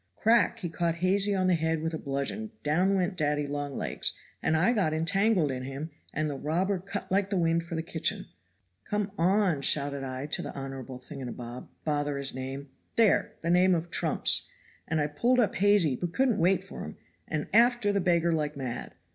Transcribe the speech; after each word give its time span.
Crack 0.15 0.57
he 0.57 0.67
caught 0.67 0.95
Hazy 0.95 1.35
on 1.35 1.45
the 1.45 1.53
head 1.53 1.79
with 1.83 1.93
a 1.93 1.99
bludgeon, 1.99 2.49
down 2.63 2.95
went 2.95 3.15
daddy 3.15 3.45
long 3.45 3.75
legs, 3.75 4.13
and 4.41 4.57
I 4.57 4.73
got 4.73 4.93
entangled 4.95 5.51
in 5.51 5.61
him, 5.63 5.91
and 6.11 6.27
the 6.27 6.35
robber 6.35 6.79
cut 6.79 7.11
like 7.11 7.29
the 7.29 7.37
wind 7.37 7.65
for 7.65 7.75
the 7.75 7.83
kitchen. 7.83 8.25
'Come 8.85 9.11
on,' 9.15 9.61
shouted 9.61 10.03
I 10.03 10.25
to 10.25 10.41
the 10.41 10.55
honorable 10.55 10.97
thingunibob, 10.97 11.67
bother 11.85 12.17
his 12.17 12.33
name 12.33 12.69
there 12.95 13.35
the 13.43 13.51
knave 13.51 13.75
of 13.75 13.91
trumps, 13.91 14.47
and 14.87 14.99
I 14.99 15.05
pulled 15.05 15.39
up 15.39 15.53
Hazy 15.53 15.95
but 15.95 16.13
couldn't 16.13 16.39
wait 16.39 16.63
for 16.63 16.83
him, 16.83 16.97
and 17.27 17.45
after 17.53 17.93
the 17.93 18.01
beggar 18.01 18.33
like 18.33 18.57
mad. 18.57 18.95